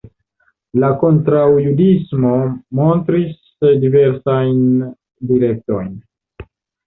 [0.83, 2.31] La kontraŭjudismo
[2.79, 3.51] montris
[3.83, 4.59] diversajn
[5.33, 5.93] direktojn.